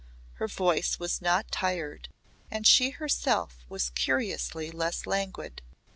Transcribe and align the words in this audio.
Her 0.39 0.47
voice 0.47 0.97
was 0.97 1.21
not 1.21 1.51
tired 1.51 2.09
and 2.49 2.65
she 2.65 2.89
herself 2.89 3.59
was 3.69 3.91
curiously 3.91 4.71
less 4.71 5.05
languid. 5.05 5.61